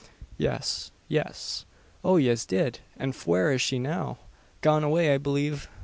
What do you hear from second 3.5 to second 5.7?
is she now?" "Gone away, I believe."